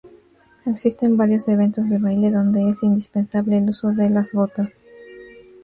[0.65, 4.69] Existen varios eventos de baile donde es indispensable el uso de las botas.